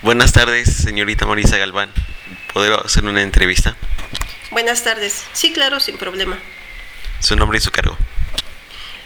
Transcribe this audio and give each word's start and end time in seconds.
Buenas 0.00 0.32
tardes, 0.32 0.72
señorita 0.72 1.26
Marisa 1.26 1.58
Galván. 1.58 1.90
¿Puedo 2.52 2.84
hacer 2.84 3.04
una 3.04 3.20
entrevista? 3.20 3.76
Buenas 4.52 4.84
tardes. 4.84 5.24
Sí, 5.32 5.52
claro, 5.52 5.80
sin 5.80 5.98
problema. 5.98 6.38
Su 7.18 7.34
nombre 7.34 7.58
y 7.58 7.60
su 7.60 7.72
cargo. 7.72 7.98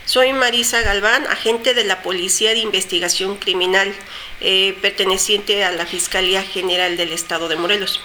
Soy 0.04 0.34
Marisa 0.34 0.82
Galván, 0.82 1.26
agente 1.28 1.72
de 1.72 1.84
la 1.84 2.02
Policía 2.02 2.50
de 2.50 2.58
Investigación 2.58 3.38
Criminal, 3.38 3.94
eh, 4.42 4.77
perteneciente 4.82 5.64
a 5.64 5.73
la 5.73 5.86
Fiscalía 5.86 6.42
General 6.42 6.95
del 6.98 7.12
Estado 7.12 7.48
de 7.48 7.56
Morelos. 7.56 8.02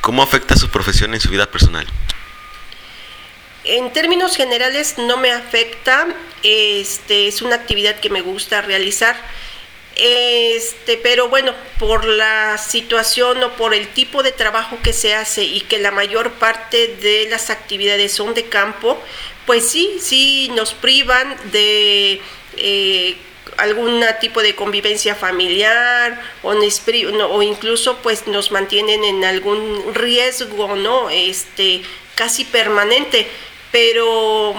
¿Cómo 0.00 0.22
afecta 0.22 0.56
su 0.56 0.70
profesión 0.70 1.12
en 1.12 1.20
su 1.20 1.28
vida 1.28 1.50
personal? 1.50 1.86
En 3.64 3.92
términos 3.92 4.34
generales 4.34 4.94
no 4.96 5.18
me 5.18 5.30
afecta, 5.30 6.06
este, 6.42 7.28
es 7.28 7.42
una 7.42 7.56
actividad 7.56 8.00
que 8.00 8.08
me 8.08 8.22
gusta 8.22 8.62
realizar, 8.62 9.16
este, 9.96 10.96
pero 10.96 11.28
bueno, 11.28 11.52
por 11.78 12.04
la 12.04 12.58
situación 12.58 13.42
o 13.42 13.52
por 13.56 13.74
el 13.74 13.88
tipo 13.88 14.22
de 14.22 14.32
trabajo 14.32 14.78
que 14.82 14.92
se 14.92 15.14
hace 15.14 15.44
y 15.44 15.60
que 15.60 15.78
la 15.78 15.90
mayor 15.90 16.32
parte 16.32 16.88
de 17.00 17.28
las 17.30 17.50
actividades 17.50 18.12
son 18.12 18.34
de 18.34 18.44
campo, 18.46 19.00
pues 19.46 19.68
sí, 19.68 19.96
sí 20.00 20.50
nos 20.54 20.74
privan 20.74 21.36
de 21.52 22.20
eh, 22.56 23.16
algún 23.56 24.04
tipo 24.20 24.42
de 24.42 24.54
convivencia 24.54 25.14
familiar 25.14 26.20
o, 26.42 26.54
o, 26.54 27.42
incluso 27.42 27.98
pues 27.98 28.26
nos 28.26 28.50
mantienen 28.50 29.04
en 29.04 29.24
algún 29.24 29.94
riesgo, 29.94 30.74
¿no? 30.76 31.10
Este, 31.10 31.82
casi 32.16 32.44
permanente 32.44 33.28
pero 33.74 34.54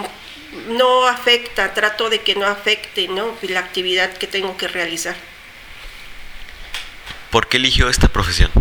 no 0.67 1.05
afecta, 1.07 1.73
trato 1.73 2.09
de 2.09 2.19
que 2.21 2.35
no 2.35 2.45
afecte 2.45 3.07
¿no? 3.07 3.37
la 3.41 3.59
actividad 3.59 4.13
que 4.13 4.27
tengo 4.27 4.57
que 4.57 4.67
realizar. 4.67 5.15
¿Por 7.29 7.47
qué 7.47 7.57
eligió 7.57 7.89
esta 7.89 8.07
profesión? 8.07 8.51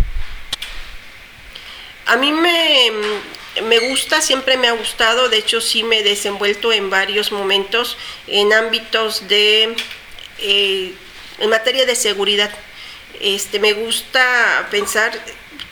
A 2.06 2.16
mí 2.16 2.32
me, 2.32 2.90
me 3.62 3.78
gusta, 3.88 4.20
siempre 4.20 4.56
me 4.56 4.68
ha 4.68 4.72
gustado, 4.72 5.28
de 5.28 5.38
hecho 5.38 5.60
sí 5.60 5.84
me 5.84 6.00
he 6.00 6.02
desenvuelto 6.02 6.72
en 6.72 6.90
varios 6.90 7.32
momentos 7.32 7.96
en 8.26 8.52
ámbitos 8.52 9.28
de, 9.28 9.76
eh, 10.38 10.92
en 11.38 11.50
materia 11.50 11.86
de 11.86 11.94
seguridad. 11.94 12.50
Este, 13.20 13.58
me 13.60 13.72
gusta 13.72 14.66
pensar 14.70 15.12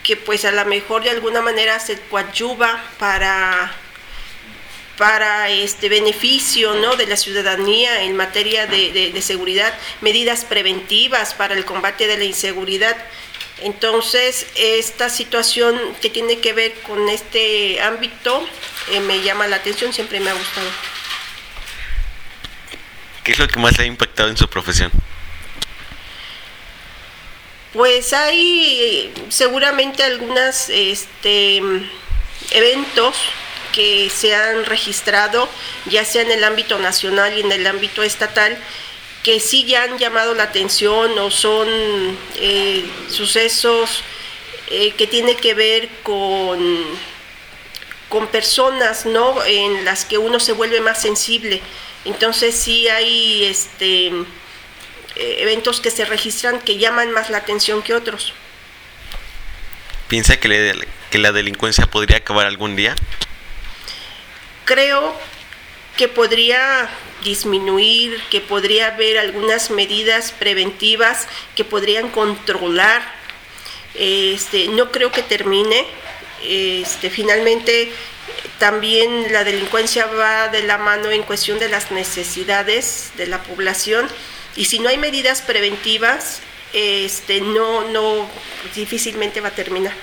que 0.01 0.17
pues 0.17 0.45
a 0.45 0.51
lo 0.51 0.65
mejor 0.65 1.03
de 1.03 1.11
alguna 1.11 1.41
manera 1.41 1.79
se 1.79 1.99
coadyuva 1.99 2.83
para 2.97 3.73
para 4.97 5.49
este 5.49 5.89
beneficio 5.89 6.75
¿no? 6.75 6.95
de 6.95 7.07
la 7.07 7.17
ciudadanía 7.17 8.03
en 8.03 8.15
materia 8.15 8.67
de, 8.67 9.19
seguridad, 9.21 9.73
medidas 10.01 10.45
preventivas 10.45 11.33
para 11.33 11.55
el 11.55 11.65
combate 11.65 12.07
de 12.07 12.17
la 12.17 12.23
inseguridad. 12.25 12.95
Entonces, 13.61 14.47
esta 14.55 15.09
situación 15.09 15.79
que 16.01 16.09
tiene 16.09 16.39
que 16.39 16.53
ver 16.53 16.73
con 16.81 17.07
este 17.09 17.81
ámbito 17.81 18.45
eh, 18.91 18.99
me 18.99 19.21
llama 19.21 19.47
la 19.47 19.57
atención, 19.57 19.93
siempre 19.93 20.19
me 20.19 20.29
ha 20.29 20.33
gustado. 20.33 20.67
¿Qué 23.23 23.31
es 23.31 23.39
lo 23.39 23.47
que 23.47 23.59
más 23.59 23.77
le 23.77 23.85
ha 23.85 23.87
impactado 23.87 24.29
en 24.29 24.37
su 24.37 24.47
profesión? 24.49 24.91
Pues 27.71 28.13
hay 28.13 29.11
seguramente 29.29 30.03
algunos 30.03 30.69
este, 30.69 31.61
eventos 32.51 33.15
que 33.73 34.09
se 34.09 34.33
han 34.33 34.63
registrado, 34.63 35.49
ya 35.87 36.05
sea 36.05 36.21
en 36.21 36.31
el 36.31 36.45
ámbito 36.45 36.79
nacional 36.79 37.37
y 37.37 37.41
en 37.41 37.51
el 37.51 37.67
ámbito 37.67 38.03
estatal, 38.03 38.57
que 39.23 39.39
sí 39.39 39.65
ya 39.65 39.83
han 39.83 39.97
llamado 39.97 40.33
la 40.33 40.43
atención 40.43 41.17
o 41.17 41.31
son 41.31 41.67
eh, 42.35 42.85
sucesos 43.09 44.03
eh, 44.69 44.91
que 44.91 45.07
tienen 45.07 45.35
que 45.37 45.53
ver 45.53 45.89
con, 46.03 46.85
con 48.09 48.27
personas 48.27 49.05
¿no? 49.05 49.43
en 49.45 49.85
las 49.85 50.05
que 50.05 50.17
uno 50.17 50.39
se 50.39 50.53
vuelve 50.53 50.81
más 50.81 51.01
sensible. 51.01 51.61
Entonces 52.05 52.53
sí 52.55 52.87
hay 52.89 53.45
este, 53.45 54.07
eh, 54.07 55.37
eventos 55.39 55.79
que 55.79 55.89
se 55.89 56.05
registran 56.05 56.59
que 56.59 56.77
llaman 56.77 57.11
más 57.11 57.29
la 57.29 57.37
atención 57.37 57.81
que 57.81 57.93
otros. 57.93 58.33
¿Piensa 60.09 60.37
que, 60.37 60.85
que 61.09 61.17
la 61.17 61.31
delincuencia 61.31 61.87
podría 61.87 62.17
acabar 62.17 62.45
algún 62.45 62.75
día? 62.75 62.95
Creo 64.65 65.15
que 65.97 66.07
podría 66.07 66.89
disminuir, 67.23 68.21
que 68.29 68.41
podría 68.41 68.87
haber 68.87 69.17
algunas 69.17 69.69
medidas 69.69 70.31
preventivas 70.31 71.27
que 71.55 71.63
podrían 71.63 72.09
controlar. 72.09 73.01
Este, 73.95 74.67
no 74.67 74.91
creo 74.91 75.11
que 75.11 75.23
termine. 75.23 75.85
Este, 76.43 77.09
finalmente, 77.09 77.91
también 78.59 79.31
la 79.31 79.43
delincuencia 79.43 80.05
va 80.07 80.47
de 80.49 80.63
la 80.63 80.77
mano 80.77 81.11
en 81.11 81.23
cuestión 81.23 81.59
de 81.59 81.69
las 81.69 81.91
necesidades 81.91 83.11
de 83.17 83.27
la 83.27 83.41
población 83.43 84.09
y 84.55 84.65
si 84.65 84.79
no 84.79 84.89
hay 84.89 84.97
medidas 84.97 85.41
preventivas, 85.41 86.41
este, 86.73 87.41
no, 87.41 87.87
no, 87.89 88.29
difícilmente 88.75 89.41
va 89.41 89.49
a 89.49 89.55
terminar. 89.55 89.93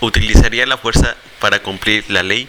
¿Utilizaría 0.00 0.66
la 0.66 0.78
fuerza 0.78 1.16
para 1.40 1.62
cumplir 1.62 2.04
la 2.08 2.22
ley? 2.22 2.48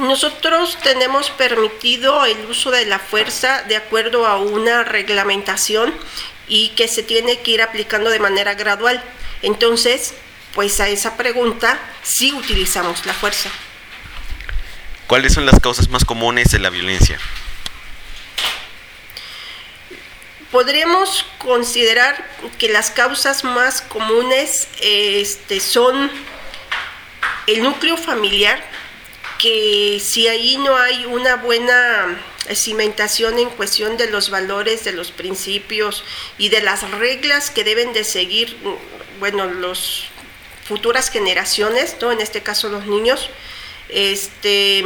Nosotros 0.00 0.78
tenemos 0.82 1.30
permitido 1.30 2.24
el 2.24 2.46
uso 2.46 2.70
de 2.70 2.86
la 2.86 2.98
fuerza 2.98 3.62
de 3.64 3.76
acuerdo 3.76 4.26
a 4.26 4.38
una 4.38 4.84
reglamentación 4.84 5.92
y 6.48 6.68
que 6.70 6.88
se 6.88 7.02
tiene 7.02 7.40
que 7.40 7.50
ir 7.52 7.62
aplicando 7.62 8.10
de 8.10 8.18
manera 8.18 8.54
gradual. 8.54 9.02
Entonces, 9.42 10.14
pues 10.54 10.80
a 10.80 10.88
esa 10.88 11.16
pregunta 11.16 11.78
sí 12.02 12.32
utilizamos 12.32 13.04
la 13.04 13.12
fuerza. 13.12 13.50
¿Cuáles 15.06 15.34
son 15.34 15.44
las 15.44 15.58
causas 15.58 15.88
más 15.88 16.04
comunes 16.04 16.50
de 16.50 16.60
la 16.60 16.70
violencia? 16.70 17.18
Podríamos 20.50 21.24
considerar 21.38 22.28
que 22.58 22.68
las 22.68 22.90
causas 22.90 23.44
más 23.44 23.82
comunes 23.82 24.66
este, 24.80 25.60
son 25.60 26.10
el 27.46 27.62
núcleo 27.62 27.96
familiar, 27.96 28.60
que 29.38 30.00
si 30.04 30.26
ahí 30.26 30.56
no 30.56 30.76
hay 30.76 31.06
una 31.06 31.36
buena 31.36 32.20
cimentación 32.54 33.38
en 33.38 33.48
cuestión 33.50 33.96
de 33.96 34.10
los 34.10 34.30
valores, 34.30 34.84
de 34.84 34.92
los 34.92 35.12
principios 35.12 36.04
y 36.36 36.48
de 36.48 36.62
las 36.62 36.90
reglas 36.90 37.50
que 37.50 37.62
deben 37.62 37.92
de 37.92 38.02
seguir, 38.02 38.56
bueno, 39.20 39.46
las 39.46 40.04
futuras 40.66 41.10
generaciones, 41.10 41.96
¿no? 42.00 42.10
en 42.10 42.20
este 42.20 42.42
caso 42.42 42.68
los 42.68 42.86
niños, 42.86 43.30
este, 43.88 44.84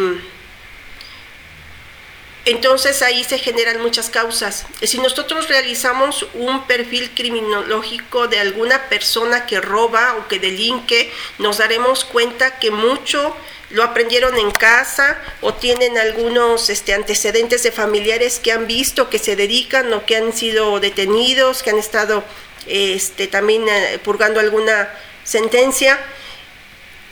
entonces 2.44 3.00
ahí 3.03 3.25
se 3.25 3.38
generan 3.38 3.81
muchas 3.81 4.10
causas. 4.10 4.66
Si 4.82 4.99
nosotros 4.99 5.49
realizamos 5.49 6.27
un 6.34 6.66
perfil 6.66 7.10
criminológico 7.15 8.28
de 8.28 8.38
alguna 8.38 8.88
persona 8.88 9.47
que 9.47 9.60
roba 9.60 10.16
o 10.19 10.28
que 10.28 10.38
delinque, 10.38 11.10
nos 11.38 11.59
daremos 11.59 12.05
cuenta 12.05 12.59
que 12.59 12.71
mucho 12.71 13.34
lo 13.71 13.82
aprendieron 13.82 14.38
en 14.38 14.50
casa 14.50 15.19
o 15.41 15.55
tienen 15.55 15.97
algunos 15.99 16.69
este, 16.69 16.93
antecedentes 16.93 17.62
de 17.62 17.72
familiares 17.72 18.38
que 18.38 18.53
han 18.53 18.66
visto 18.66 19.09
que 19.09 19.19
se 19.19 19.37
dedican 19.37 19.93
o 19.94 20.05
que 20.05 20.16
han 20.16 20.32
sido 20.32 20.78
detenidos, 20.81 21.62
que 21.62 21.71
han 21.71 21.78
estado 21.78 22.25
este, 22.66 23.26
también 23.26 23.66
eh, 23.69 23.99
purgando 24.05 24.38
alguna 24.38 24.91
sentencia 25.25 25.99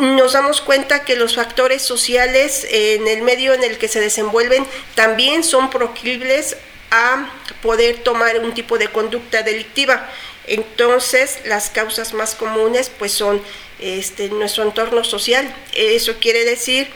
nos 0.03 0.33
damos 0.33 0.61
cuenta 0.61 1.05
que 1.05 1.15
los 1.15 1.37
factores 1.37 1.83
sociales 1.83 2.67
en 2.69 3.07
el 3.07 3.23
medio 3.23 3.55
en 3.55 3.63
el 3.63 3.79
que 3.79 3.87
se 3.87 4.01
desenvuelven 4.01 4.67
también 4.97 5.45
son 5.45 5.71
proclives 5.71 6.57
a 6.91 7.31
poder 7.63 7.99
tomar 8.03 8.39
un 8.41 8.53
tipo 8.53 8.79
de 8.79 8.89
conducta 8.89 9.43
delictiva. 9.43 10.09
Entonces, 10.47 11.39
las 11.45 11.71
causas 11.71 12.15
más 12.15 12.35
comunes 12.35 12.91
pues 12.99 13.13
son 13.13 13.41
este, 13.79 14.29
nuestro 14.29 14.65
entorno 14.65 15.05
social. 15.05 15.55
Eso 15.75 16.17
quiere 16.21 16.45
decir 16.45 16.89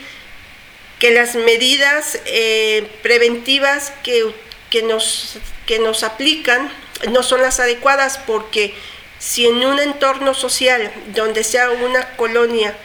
que 0.98 1.12
las 1.12 1.36
medidas 1.36 2.18
eh, 2.26 2.90
preventivas 3.02 3.92
que, 4.02 4.34
que, 4.68 4.82
nos, 4.82 5.38
que 5.64 5.78
nos 5.78 6.02
aplican 6.02 6.72
no 7.10 7.22
son 7.22 7.40
las 7.40 7.60
adecuadas 7.60 8.18
porque 8.18 8.74
si 9.20 9.46
en 9.46 9.64
un 9.64 9.78
entorno 9.78 10.34
social 10.34 10.90
donde 11.14 11.44
sea 11.44 11.70
una 11.70 12.16
colonia 12.16 12.76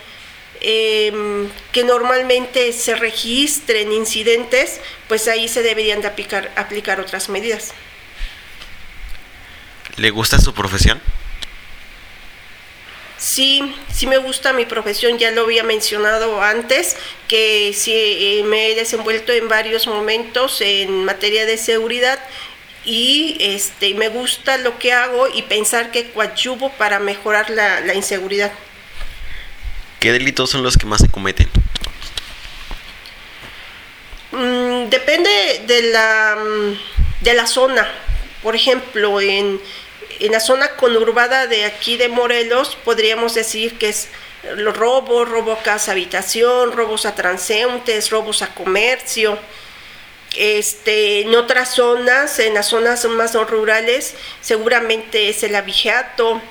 Em, 0.63 1.49
que 1.71 1.83
normalmente 1.83 2.71
se 2.71 2.93
registren 2.93 3.91
incidentes, 3.91 4.79
pues 5.07 5.27
ahí 5.27 5.47
se 5.47 5.63
deberían 5.63 6.01
de 6.01 6.07
aplicar, 6.07 6.51
aplicar 6.55 6.99
otras 6.99 7.29
medidas. 7.29 7.73
¿Le 9.97 10.11
gusta 10.11 10.37
su 10.37 10.53
profesión? 10.53 11.01
Sí, 13.17 13.75
sí 13.91 14.05
me 14.05 14.17
gusta 14.17 14.53
mi 14.53 14.65
profesión, 14.67 15.17
ya 15.17 15.31
lo 15.31 15.43
había 15.45 15.63
mencionado 15.63 16.41
antes, 16.43 16.95
que 17.27 17.73
sí 17.75 17.93
eh, 17.95 18.43
me 18.45 18.69
he 18.69 18.75
desenvuelto 18.75 19.31
en 19.31 19.47
varios 19.47 19.87
momentos 19.87 20.61
en 20.61 21.05
materia 21.05 21.47
de 21.47 21.57
seguridad 21.57 22.19
y 22.85 23.37
este, 23.39 23.95
me 23.95 24.09
gusta 24.09 24.57
lo 24.57 24.77
que 24.77 24.93
hago 24.93 25.27
y 25.27 25.41
pensar 25.43 25.91
que 25.91 26.11
coadyuvo 26.11 26.71
para 26.73 26.99
mejorar 26.99 27.49
la, 27.49 27.81
la 27.81 27.95
inseguridad. 27.95 28.51
¿Qué 30.01 30.11
delitos 30.11 30.49
son 30.49 30.63
los 30.63 30.77
que 30.79 30.87
más 30.87 30.99
se 30.99 31.09
cometen? 31.09 31.47
Mm, 34.31 34.89
depende 34.89 35.61
de 35.67 35.83
la, 35.83 36.37
mm, 36.43 37.23
de 37.23 37.33
la 37.35 37.45
zona. 37.45 37.87
Por 38.41 38.55
ejemplo, 38.55 39.21
en, 39.21 39.61
en 40.19 40.31
la 40.31 40.39
zona 40.39 40.75
conurbada 40.75 41.45
de 41.45 41.65
aquí 41.65 41.97
de 41.97 42.09
Morelos, 42.09 42.75
podríamos 42.83 43.35
decir 43.35 43.77
que 43.77 43.89
es 43.89 44.09
los 44.55 44.75
robos, 44.75 45.29
robo 45.29 45.51
a 45.53 45.61
casa 45.61 45.91
habitación, 45.91 46.71
robos 46.71 47.05
a 47.05 47.13
transeúntes, 47.13 48.09
robos 48.09 48.41
a 48.41 48.55
comercio. 48.55 49.37
Este, 50.35 51.21
en 51.21 51.35
otras 51.35 51.75
zonas, 51.75 52.39
en 52.39 52.55
las 52.55 52.65
zonas 52.69 53.05
más 53.05 53.35
rurales, 53.35 54.15
seguramente 54.41 55.29
es 55.29 55.43
el 55.43 55.53
abigeato, 55.53 56.41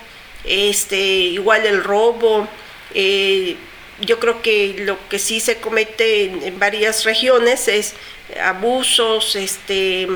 este, 0.44 1.00
igual 1.00 1.67
el 1.67 1.82
robo. 1.82 2.46
Eh, 2.94 3.56
yo 4.00 4.19
creo 4.19 4.42
que 4.42 4.76
lo 4.78 4.96
que 5.08 5.19
sí 5.19 5.40
se 5.40 5.58
comete 5.58 6.25
en, 6.25 6.58
varias 6.58 7.04
regiones 7.04 7.69
es 7.69 7.94
abusos, 8.42 9.37
este, 9.37 10.08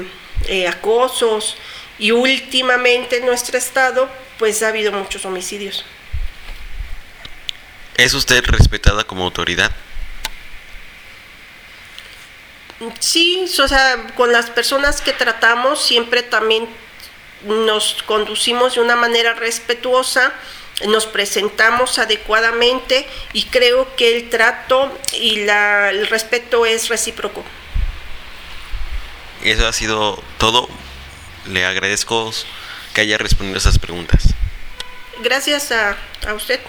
eh, 0.48 0.68
acosos 0.68 1.56
y 1.98 2.10
últimamente 2.10 3.18
en 3.18 3.26
nuestro 3.26 3.58
estado 3.58 4.08
pues 4.38 4.62
ha 4.62 4.68
habido 4.68 4.92
muchos 4.92 5.24
homicidios. 5.24 5.84
¿Es 7.96 8.14
usted 8.14 8.44
respetada 8.46 9.04
como 9.04 9.24
autoridad? 9.24 9.70
Sí, 12.98 13.46
o 13.62 13.68
sea, 13.68 14.08
con 14.16 14.32
las 14.32 14.50
personas 14.50 15.00
que 15.00 15.12
tratamos 15.12 15.80
siempre 15.80 16.22
también 16.22 16.68
nos 17.44 18.02
conducimos 18.02 18.74
de 18.74 18.80
una 18.80 18.96
manera 18.96 19.34
respetuosa, 19.34 20.32
nos 20.86 21.06
presentamos 21.06 21.98
adecuadamente 21.98 23.06
y 23.32 23.44
creo 23.44 23.94
que 23.96 24.16
el 24.16 24.28
trato 24.30 24.96
y 25.12 25.44
la, 25.44 25.90
el 25.90 26.06
respeto 26.08 26.66
es 26.66 26.88
recíproco. 26.88 27.44
Eso 29.42 29.66
ha 29.66 29.72
sido 29.72 30.22
todo. 30.38 30.68
Le 31.46 31.64
agradezco 31.64 32.32
que 32.94 33.02
haya 33.02 33.18
respondido 33.18 33.58
esas 33.58 33.78
preguntas. 33.78 34.34
Gracias 35.22 35.70
a, 35.70 35.96
a 36.26 36.34
usted. 36.34 36.60